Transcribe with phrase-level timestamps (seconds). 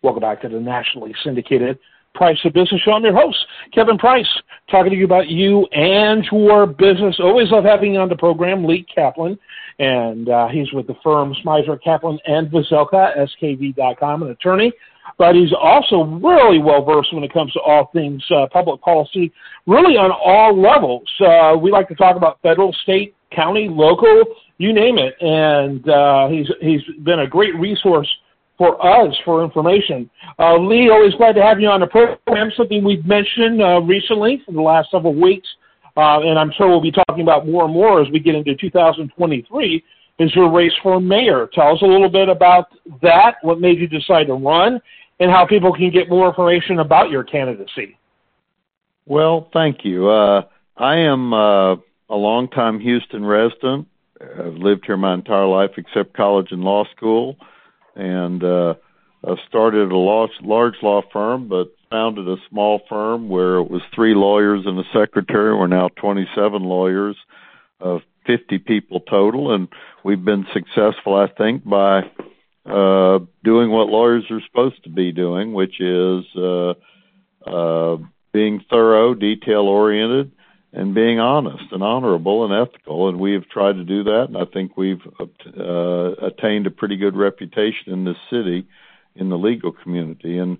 [0.00, 1.76] Welcome back to the nationally syndicated
[2.14, 2.92] Price of Business Show.
[2.92, 3.36] I'm your host,
[3.74, 4.28] Kevin Price,
[4.70, 7.16] talking to you about you and your business.
[7.18, 9.36] Always love having on the program, Lee Kaplan,
[9.80, 14.72] and uh, he's with the firm Smyser Kaplan and Veselka, skv.com, an attorney.
[15.18, 19.32] But he's also really well versed when it comes to all things uh, public policy,
[19.66, 21.08] really on all levels.
[21.18, 24.22] Uh, we like to talk about federal, state, county, local,
[24.58, 25.20] you name it.
[25.20, 28.08] And uh, he's he's been a great resource
[28.58, 30.10] for us for information.
[30.38, 32.50] Uh, Lee, always glad to have you on the program.
[32.56, 35.48] Something we've mentioned uh, recently for the last several weeks,
[35.96, 38.56] uh, and I'm sure we'll be talking about more and more as we get into
[38.56, 39.84] 2023.
[40.18, 41.48] Is your race for mayor?
[41.54, 42.66] Tell us a little bit about
[43.02, 43.36] that.
[43.42, 44.80] What made you decide to run,
[45.20, 47.96] and how people can get more information about your candidacy.
[49.06, 50.08] Well, thank you.
[50.08, 50.42] Uh,
[50.76, 53.86] I am uh, a longtime Houston resident.
[54.20, 57.36] I've lived here my entire life except college and law school
[57.94, 58.74] and uh,
[59.26, 63.82] I started a law, large law firm, but founded a small firm where it was
[63.94, 65.54] three lawyers and a secretary.
[65.56, 67.16] We're now 27 lawyers,
[67.80, 69.68] of 50 people total, and
[70.04, 72.00] we've been successful, I think, by
[72.66, 76.74] uh, doing what lawyers are supposed to be doing, which is uh,
[77.46, 77.96] uh,
[78.32, 80.32] being thorough, detail oriented,
[80.72, 83.08] and being honest and honorable and ethical.
[83.08, 86.96] And we have tried to do that, and I think we've uh, attained a pretty
[86.96, 88.66] good reputation in this city,
[89.14, 90.38] in the legal community.
[90.38, 90.58] And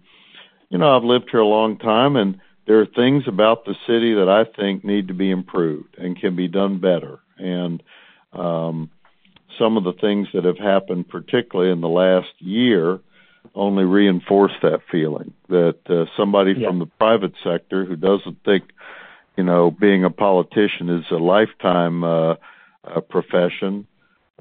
[0.71, 4.15] you know, I've lived here a long time, and there are things about the city
[4.15, 7.21] that I think need to be improved and can be done better.
[7.39, 7.83] And
[8.33, 8.91] um,
[9.59, 13.01] some of the things that have happened, particularly in the last year,
[13.55, 16.69] only reinforce that feeling that uh, somebody yeah.
[16.69, 18.65] from the private sector who doesn't think
[19.39, 22.35] you know, being a politician is a lifetime uh,
[22.83, 23.87] uh, profession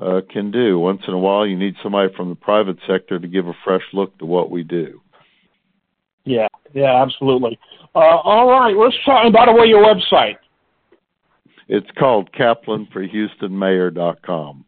[0.02, 0.80] uh, can do.
[0.80, 3.84] Once in a while, you need somebody from the private sector to give a fresh
[3.94, 5.00] look to what we do.
[6.26, 7.60] Yeah, yeah, absolutely.
[7.94, 9.32] Uh, all right, let's talk.
[9.32, 10.38] By the way, your website.
[11.68, 14.66] It's called KaplanForHoustonMayor.com.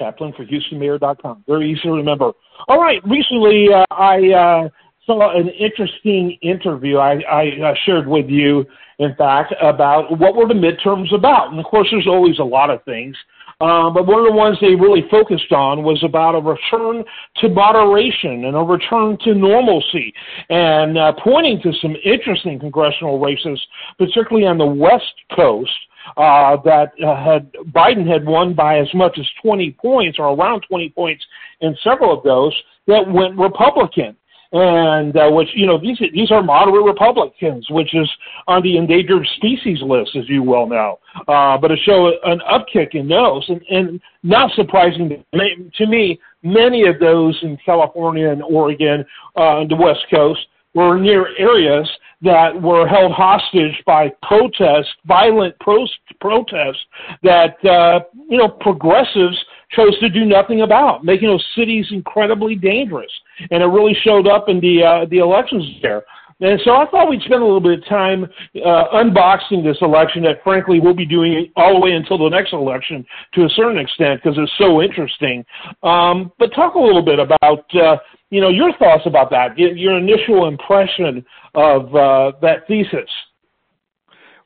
[0.00, 1.42] KaplanForHoustonMayor.com.
[1.48, 2.30] Very easy to remember.
[2.68, 4.68] All right, recently uh, I uh,
[5.06, 8.66] saw an interesting interview I, I shared with you
[8.98, 11.50] in fact, about what were the midterms about.
[11.50, 13.16] And of course, there's always a lot of things.
[13.60, 17.02] Uh, but one of the ones they really focused on was about a return
[17.36, 20.12] to moderation and a return to normalcy,
[20.50, 23.58] and uh, pointing to some interesting congressional races,
[23.96, 25.72] particularly on the West Coast,
[26.18, 30.62] uh, that uh, had Biden had won by as much as 20 points or around
[30.68, 31.24] 20 points
[31.60, 32.54] in several of those
[32.86, 34.14] that went Republican
[34.52, 38.10] and uh, which you know these these are moderate Republicans, which is
[38.46, 40.98] on the endangered species list, as you well know.
[41.28, 45.86] Uh, but to show an upkick in those, and, and not surprising to me, to
[45.86, 49.04] me, many of those in California and Oregon,
[49.36, 50.40] uh, the West Coast,
[50.74, 51.88] were near areas
[52.22, 55.86] that were held hostage by protests, violent pro-
[56.20, 56.84] protests
[57.22, 59.36] that uh, you know progressives
[59.70, 63.10] chose to do nothing about, making those cities incredibly dangerous.
[63.50, 66.04] And it really showed up in the uh, the elections there.
[66.40, 70.22] And so I thought we'd spend a little bit of time uh, unboxing this election
[70.24, 73.78] that, frankly, we'll be doing all the way until the next election to a certain
[73.78, 75.44] extent because it's so interesting.
[75.82, 77.96] Um, but talk a little bit about, uh,
[78.28, 83.08] you know, your thoughts about that, your initial impression of uh, that thesis.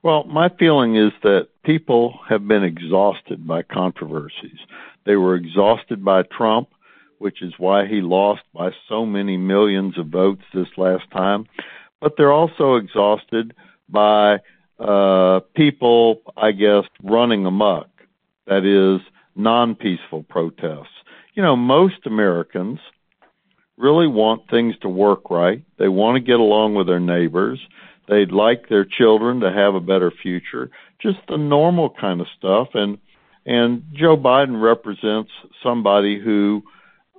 [0.02, 4.58] Well, my feeling is that people have been exhausted by controversies.
[5.04, 6.68] They were exhausted by Trump,
[7.18, 11.46] which is why he lost by so many millions of votes this last time.
[12.00, 13.54] But they're also exhausted
[13.90, 14.38] by
[14.78, 17.88] uh, people, I guess, running amok.
[18.46, 19.06] That is,
[19.36, 20.88] non peaceful protests.
[21.34, 22.78] You know, most Americans
[23.76, 25.62] really want things to work right.
[25.78, 27.60] They want to get along with their neighbors.
[28.10, 30.70] They'd like their children to have a better future.
[31.00, 32.70] Just the normal kind of stuff.
[32.74, 32.98] And
[33.46, 35.30] and Joe Biden represents
[35.62, 36.62] somebody who,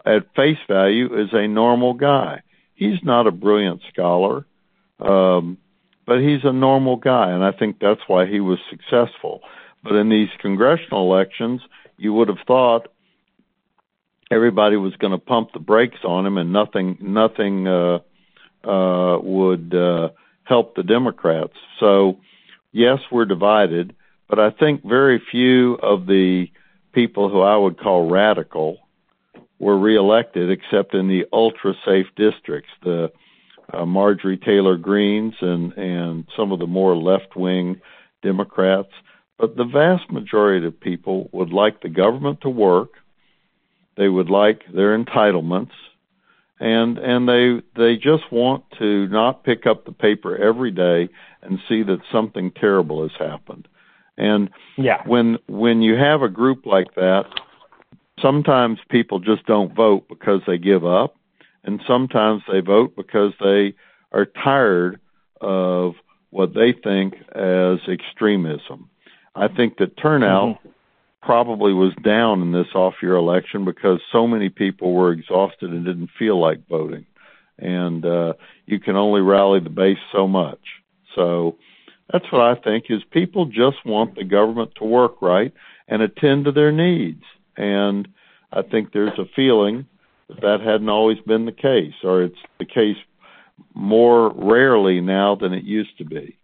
[0.05, 2.41] at face value, is a normal guy.
[2.75, 4.45] He's not a brilliant scholar,
[4.99, 5.57] um,
[6.05, 9.41] but he's a normal guy, and I think that's why he was successful.
[9.83, 11.61] But in these congressional elections,
[11.97, 12.87] you would have thought
[14.29, 17.99] everybody was going to pump the brakes on him, and nothing, nothing uh,
[18.63, 20.09] uh, would uh,
[20.53, 21.57] help the Democrats.
[21.79, 22.19] So,
[22.71, 23.95] yes, we're divided
[24.31, 26.47] but I think very few of the
[26.93, 28.77] people who I would call radical
[29.59, 33.11] were reelected, except in the ultra safe districts, the
[33.73, 37.81] uh, Marjorie Taylor Greens and and some of the more left wing
[38.23, 38.93] Democrats.
[39.37, 42.91] But the vast majority of people would like the government to work.
[43.97, 45.75] They would like their entitlements,
[46.61, 51.09] and and they they just want to not pick up the paper every day
[51.41, 53.67] and see that something terrible has happened.
[54.15, 55.01] And yeah.
[55.07, 57.23] when when you have a group like that,
[58.21, 61.15] sometimes people just don't vote because they give up,
[61.63, 63.73] and sometimes they vote because they
[64.11, 64.99] are tired
[65.41, 65.95] of
[66.29, 68.87] what they think as extremism.
[69.33, 70.69] I think that turnout mm-hmm.
[71.21, 75.85] Probably was down in this off year election because so many people were exhausted and
[75.85, 77.05] didn't feel like voting.
[77.57, 78.33] And uh
[78.65, 80.59] you can only rally the base so much.
[81.15, 81.57] So
[82.11, 85.53] that's what I think is people just want the government to work right
[85.87, 87.23] and attend to their needs.
[87.57, 88.07] And
[88.51, 89.85] I think there's a feeling
[90.29, 92.97] that that hadn't always been the case, or it's the case
[93.73, 96.37] more rarely now than it used to be.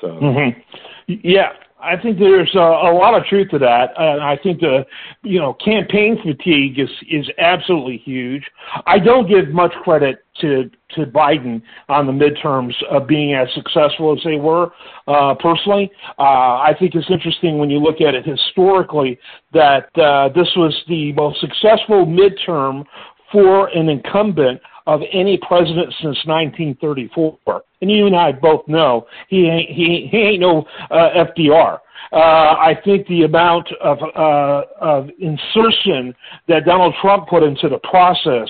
[0.00, 1.12] So, mm-hmm.
[1.22, 1.52] yeah,
[1.82, 3.90] I think there's a, a lot of truth to that.
[3.96, 4.84] And I think the,
[5.22, 8.44] you know, campaign fatigue is is absolutely huge.
[8.86, 14.12] I don't give much credit to to Biden on the midterms of being as successful
[14.16, 14.72] as they were.
[15.06, 19.18] Uh, personally, uh, I think it's interesting when you look at it historically
[19.52, 22.84] that uh, this was the most successful midterm
[23.32, 27.62] for an incumbent of any president since 1934.
[27.80, 31.78] And you and I both know he ain't he, he ain't no uh, FDR.
[32.12, 36.12] Uh, I think the amount of uh, of insertion
[36.48, 38.48] that Donald Trump put into the process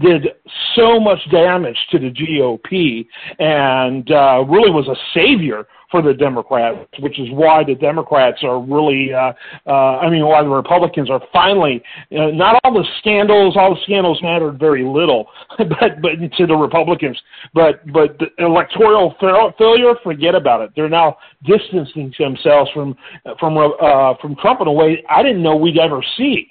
[0.00, 0.28] did
[0.74, 3.06] so much damage to the GOP
[3.38, 8.60] and uh, really was a savior for the Democrats, which is why the Democrats are
[8.60, 9.32] really, uh,
[9.66, 11.82] uh, I mean, why the Republicans are finally,
[12.12, 15.28] uh, not all the scandals, all the scandals mattered very little,
[15.58, 17.18] but but to the Republicans,
[17.54, 20.70] but but the electoral fa- failure, forget about it.
[20.74, 22.96] They're now distancing themselves from
[23.38, 26.48] from uh, from Trump in a way I didn't know we'd ever see.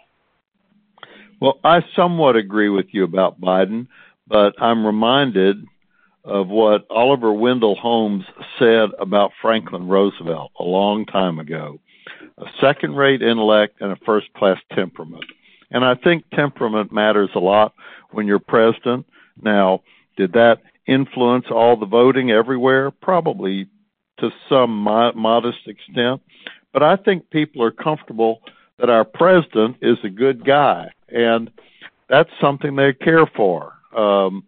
[1.41, 3.87] Well, I somewhat agree with you about Biden,
[4.27, 5.57] but I'm reminded
[6.23, 8.25] of what Oliver Wendell Holmes
[8.57, 11.79] said about Franklin Roosevelt a long time ago
[12.37, 15.23] a second rate intellect and a first class temperament.
[15.71, 17.73] And I think temperament matters a lot
[18.11, 19.05] when you're president.
[19.41, 19.81] Now,
[20.17, 22.91] did that influence all the voting everywhere?
[22.91, 23.67] Probably
[24.19, 26.21] to some mo- modest extent.
[26.73, 28.41] But I think people are comfortable
[28.79, 31.51] that our president is a good guy, and
[32.09, 33.73] that's something they care for.
[33.95, 34.43] Um,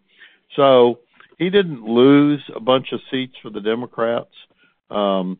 [0.56, 1.00] so
[1.38, 4.34] he didn't lose a bunch of seats for the Democrats.
[4.90, 5.38] Um,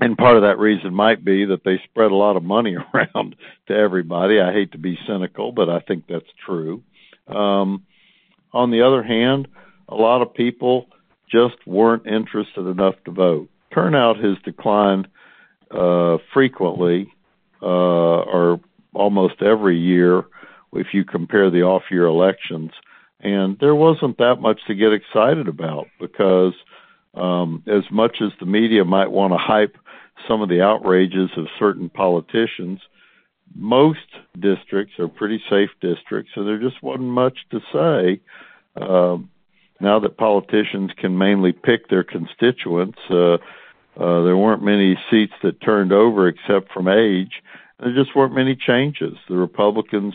[0.00, 3.36] and part of that reason might be that they spread a lot of money around
[3.68, 4.40] to everybody.
[4.40, 6.82] I hate to be cynical, but I think that's true.
[7.28, 7.84] Um,
[8.52, 9.46] on the other hand,
[9.88, 10.86] a lot of people
[11.30, 13.48] just weren't interested enough to vote.
[13.72, 15.06] Turnout has declined
[15.70, 17.12] uh, frequently,
[17.62, 18.60] uh, or
[18.94, 20.24] almost every year,
[20.72, 22.70] if you compare the off-year elections
[23.22, 26.54] and there wasn't that much to get excited about because
[27.14, 29.76] um, as much as the media might want to hype
[30.26, 32.80] some of the outrages of certain politicians,
[33.54, 33.98] most
[34.38, 38.20] districts are pretty safe districts, so there just wasn't much to say.
[38.80, 39.18] Uh,
[39.80, 45.60] now that politicians can mainly pick their constituents, uh, uh, there weren't many seats that
[45.60, 47.42] turned over except from age.
[47.80, 49.16] There just weren't many changes.
[49.28, 50.14] The Republicans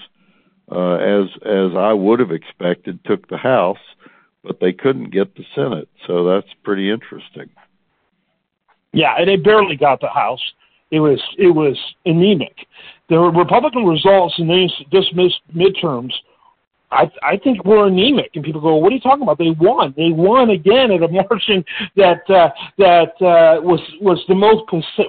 [0.71, 3.77] uh, as as I would have expected, took the House,
[4.43, 5.89] but they couldn't get the Senate.
[6.07, 7.49] So that's pretty interesting.
[8.93, 10.41] Yeah, and they barely got the House.
[10.91, 12.55] It was it was anemic.
[13.09, 15.11] The Republican results in these this
[15.55, 16.13] midterms,
[16.91, 18.31] I I think were anemic.
[18.35, 19.37] And people go, "What are you talking about?
[19.37, 19.93] They won.
[19.97, 21.63] They won again at a margin
[21.95, 24.63] that uh, that uh, was was the most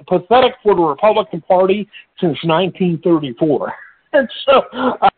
[0.06, 1.88] pathetic for the Republican Party
[2.20, 3.72] since 1934."
[4.12, 4.62] and so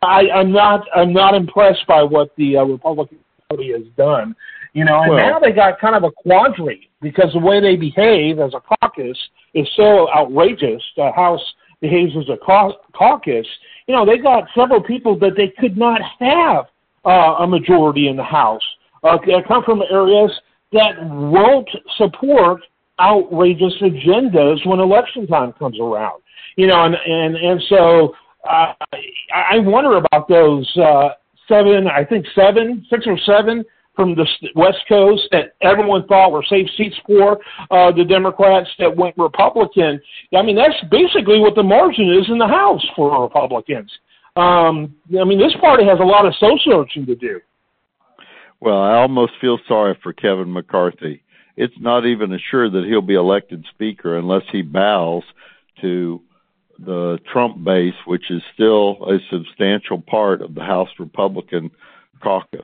[0.02, 4.34] I, I'm not I'm not impressed by what the uh, Republican Party has done.
[4.74, 7.76] You know, and well, now they got kind of a quandary because the way they
[7.76, 9.18] behave as a caucus
[9.54, 10.82] is so outrageous.
[10.96, 11.42] The House
[11.80, 13.46] behaves as a caucus.
[13.86, 16.66] You know, they got several people that they could not have
[17.04, 18.62] uh, a majority in the House.
[19.02, 19.16] Uh,
[19.46, 20.30] come from areas
[20.72, 22.60] that won't support
[23.00, 26.20] outrageous agendas when election time comes around.
[26.56, 28.14] You know, and and and so
[28.48, 28.72] uh,
[29.34, 31.10] I wonder about those uh,
[31.46, 33.64] seven, I think seven, six or seven
[33.98, 34.24] from the
[34.54, 37.32] West Coast that everyone thought were safe seats for
[37.72, 40.00] uh, the Democrats that went Republican.
[40.32, 43.90] I mean, that's basically what the margin is in the House for Republicans.
[44.36, 47.40] Um, I mean, this party has a lot of soul searching to do.
[48.60, 51.24] Well, I almost feel sorry for Kevin McCarthy.
[51.56, 55.24] It's not even assured that he'll be elected Speaker unless he bows
[55.80, 56.22] to
[56.78, 61.72] the Trump base, which is still a substantial part of the House Republican
[62.22, 62.62] caucus.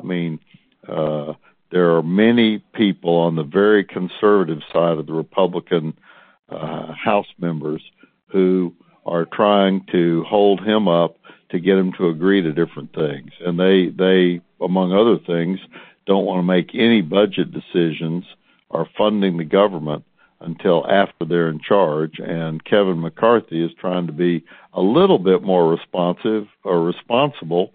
[0.00, 0.40] I mean,
[0.88, 1.34] uh,
[1.70, 5.96] there are many people on the very conservative side of the Republican
[6.48, 7.82] uh, House members
[8.28, 8.72] who
[9.06, 11.16] are trying to hold him up
[11.50, 15.58] to get him to agree to different things, and they they among other things
[16.06, 18.24] don't want to make any budget decisions
[18.68, 20.04] or funding the government
[20.40, 22.18] until after they're in charge.
[22.18, 27.72] And Kevin McCarthy is trying to be a little bit more responsive or responsible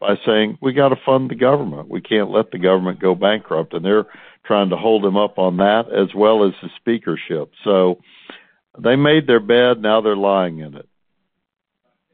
[0.00, 1.88] by saying we got to fund the government.
[1.88, 4.06] We can't let the government go bankrupt, and they're
[4.44, 7.52] trying to hold him up on that as well as the speakership.
[7.62, 8.00] So
[8.82, 10.88] they made their bed, now they're lying in it.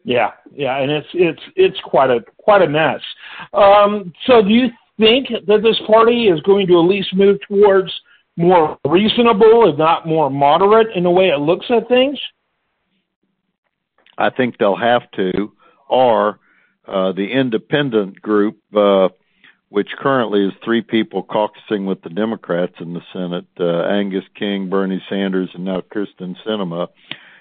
[0.04, 3.00] Yeah, yeah, and it's it's it's quite a quite a mess.
[3.52, 7.92] Um, so do you think that this party is going to at least move towards
[8.36, 12.18] more reasonable, if not more moderate, in the way it looks at things?
[14.16, 15.52] I think they'll have to,
[15.88, 16.38] or
[16.86, 19.08] uh, the independent group, uh,
[19.68, 24.68] which currently is three people caucusing with the Democrats in the Senate, uh, Angus King,
[24.68, 26.88] Bernie Sanders, and now Kyrsten Sinema,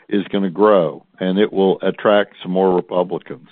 [0.09, 3.49] is going to grow, and it will attract some more Republicans.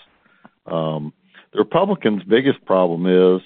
[0.65, 1.13] Um,
[1.51, 3.41] the Republicans' biggest problem is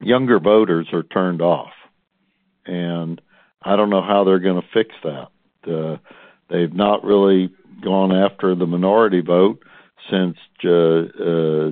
[0.00, 1.72] younger voters are turned off
[2.66, 3.20] and
[3.62, 5.28] I don't know how they're going to fix that.
[5.66, 5.96] Uh,
[6.50, 7.50] they've not really
[7.82, 9.62] gone after the minority vote
[10.10, 11.70] since uh, uh,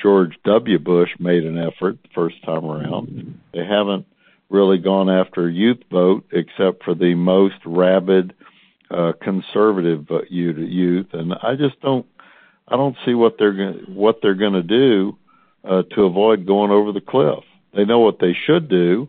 [0.00, 0.78] George W.
[0.78, 3.40] Bush made an effort the first time around.
[3.52, 4.06] They haven't
[4.50, 8.34] really gone after a youth vote except for the most rabid
[8.90, 12.06] uh, conservative youth, and I just don't.
[12.66, 15.16] I don't see what they're going what they're going to do
[15.64, 17.44] uh, to avoid going over the cliff.
[17.74, 19.08] They know what they should do,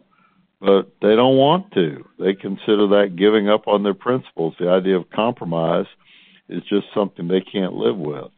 [0.59, 2.05] but they don't want to.
[2.19, 4.55] They consider that giving up on their principles.
[4.59, 5.87] The idea of compromise
[6.49, 8.31] is just something they can't live with.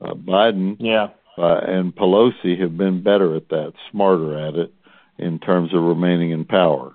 [0.00, 1.08] Uh, Biden yeah.
[1.38, 4.72] uh, and Pelosi have been better at that, smarter at it
[5.18, 6.94] in terms of remaining in power.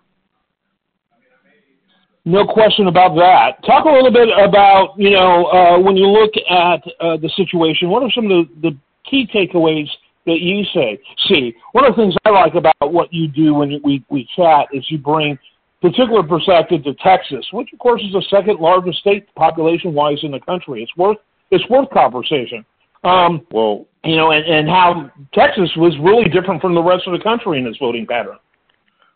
[2.23, 3.65] No question about that.
[3.65, 7.89] Talk a little bit about, you know, uh, when you look at uh, the situation,
[7.89, 8.77] what are some of the, the
[9.09, 9.87] key takeaways
[10.25, 10.99] that you say.
[11.27, 14.67] See, one of the things I like about what you do when we, we chat
[14.71, 15.37] is you bring
[15.81, 20.31] particular perspective to Texas, which of course is the second largest state population wise in
[20.31, 20.83] the country.
[20.83, 21.17] It's worth
[21.49, 22.63] it's worth conversation.
[23.03, 27.13] Um, well, you know, and, and how Texas was really different from the rest of
[27.13, 28.37] the country in its voting pattern.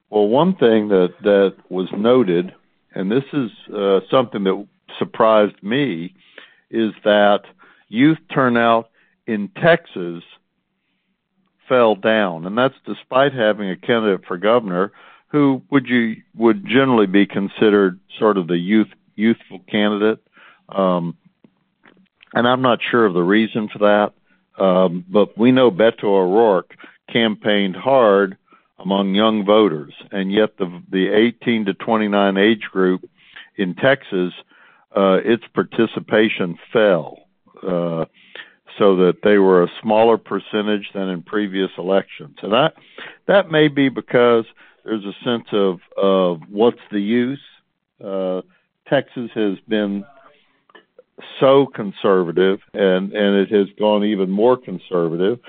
[0.09, 2.53] Well, one thing that that was noted,
[2.93, 6.13] and this is uh, something that surprised me,
[6.69, 7.41] is that
[7.89, 8.89] youth turnout
[9.27, 10.23] in Texas
[11.67, 14.91] fell down, and that's despite having a candidate for governor
[15.27, 20.19] who would you would generally be considered sort of the youth youthful candidate.
[20.69, 21.17] Um,
[22.35, 26.75] and I'm not sure of the reason for that, um, but we know Beto O'Rourke
[27.11, 28.37] campaigned hard
[28.77, 33.09] among young voters, and yet the the 18 to 29 age group
[33.55, 34.33] in Texas,
[34.95, 37.19] uh, its participation fell.
[37.65, 38.05] Uh,
[38.77, 42.35] so that they were a smaller percentage than in previous elections.
[42.41, 42.73] And that
[43.27, 44.45] that may be because
[44.83, 47.41] there's a sense of of what's the use.
[48.03, 48.41] Uh,
[48.87, 50.05] Texas has been
[51.39, 55.39] so conservative, and and it has gone even more conservative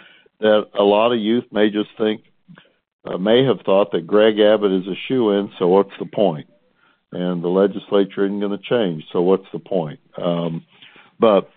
[0.40, 2.22] that a lot of youth may just think
[3.06, 5.50] uh, may have thought that Greg Abbott is a shoe in.
[5.58, 6.48] So what's the point?
[7.12, 9.04] And the legislature isn't going to change.
[9.12, 10.00] So what's the point?
[10.20, 10.64] Um,
[11.18, 11.50] but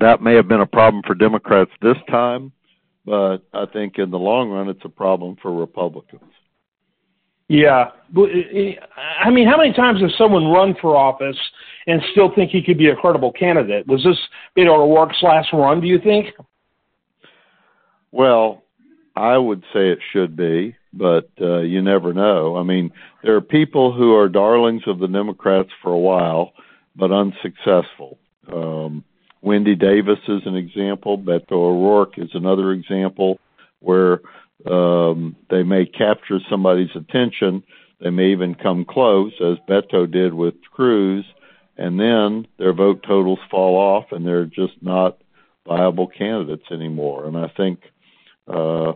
[0.00, 2.52] that may have been a problem for Democrats this time,
[3.04, 6.30] but I think in the long run, it's a problem for Republicans.
[7.48, 7.90] Yeah.
[8.14, 11.36] I mean, how many times has someone run for office
[11.88, 13.86] and still think he could be a credible candidate?
[13.88, 14.18] Was this
[14.56, 16.26] Beto O'Rourke's last run, do you think?
[18.12, 18.62] Well,
[19.16, 22.56] I would say it should be, but uh, you never know.
[22.56, 22.92] I mean,
[23.24, 26.52] there are people who are darlings of the Democrats for a while,
[26.94, 28.18] but unsuccessful.
[28.52, 29.02] Um,
[29.40, 31.16] Wendy Davis is an example.
[31.16, 33.38] Beto O'Rourke is another example
[33.80, 34.20] where
[34.70, 37.62] um, they may capture somebody's attention.
[38.00, 41.24] They may even come close, as Beto did with Cruz,
[41.78, 45.18] and then their vote totals fall off and they're just not
[45.66, 47.26] viable candidates anymore.
[47.26, 47.80] And I think
[48.46, 48.92] uh,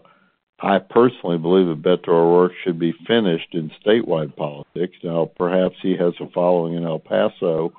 [0.61, 4.97] I personally believe that Beto O'Rourke should be finished in statewide politics.
[5.03, 7.73] Now, perhaps he has a following in El Paso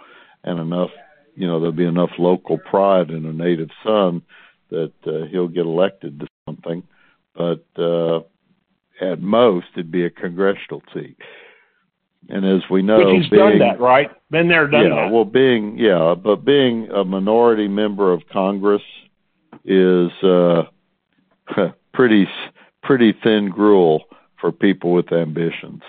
[0.44, 0.90] and enough
[1.36, 4.22] you know there'll be enough local pride in a native son
[4.70, 6.84] that uh, he'll get elected to something,
[7.36, 8.20] but uh,
[9.02, 11.18] at most it'd be a congressional seat.
[12.30, 14.10] And as we know, Which he's being, done that, right?
[14.32, 15.12] Been there, done yeah, that.
[15.12, 18.82] well, being yeah, but being a minority member of Congress
[19.66, 20.64] is uh,
[21.94, 22.28] pretty
[22.82, 24.06] pretty thin gruel
[24.40, 25.82] for people with ambitions.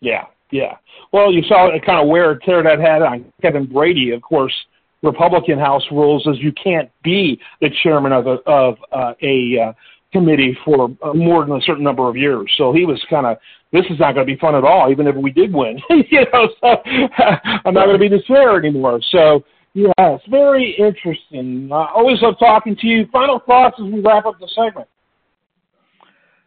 [0.00, 0.76] Yeah, yeah.
[1.12, 4.10] Well, you saw it kind of wear and tear that had on Kevin Brady.
[4.10, 4.54] Of course,
[5.02, 9.72] Republican House rules is you can't be the chairman of a of uh, a uh,
[10.12, 12.52] committee for uh, more than a certain number of years.
[12.56, 13.38] So he was kind of
[13.72, 15.78] this is not going to be fun at all, even if we did win.
[15.90, 16.68] you know, so
[17.64, 19.00] I'm not going to be this fair anymore.
[19.10, 19.44] So
[19.74, 21.70] yeah, it's very interesting.
[21.72, 23.06] I always love talking to you.
[23.12, 24.88] Final thoughts as we wrap up the segment.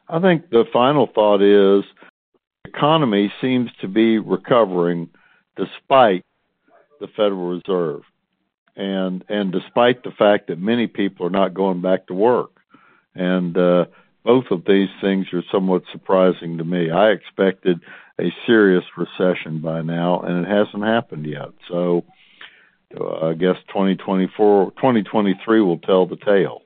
[0.08, 1.84] I think the final thought is
[2.64, 5.10] the economy seems to be recovering
[5.56, 6.26] despite
[7.00, 8.02] the Federal Reserve
[8.76, 12.59] and and despite the fact that many people are not going back to work.
[13.16, 13.86] And uh
[14.26, 16.92] both of these things are somewhat surprising to me.
[16.92, 17.80] I expected
[18.20, 21.50] a serious recession by now and it hasn't happened yet.
[21.70, 22.04] So
[23.00, 26.62] uh, I guess 2024 2023 will tell the tale.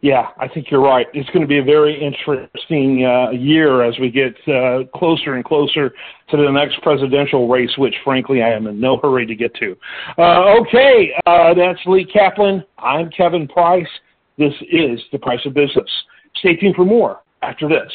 [0.00, 1.06] Yeah, I think you're right.
[1.12, 5.44] It's going to be a very interesting uh, year as we get uh, closer and
[5.44, 5.90] closer
[6.30, 9.76] to the next presidential race, which, frankly, I am in no hurry to get to.
[10.16, 12.62] Uh, okay, uh, that's Lee Kaplan.
[12.78, 13.88] I'm Kevin Price.
[14.38, 15.90] This is The Price of Business.
[16.36, 17.92] Stay tuned for more after this.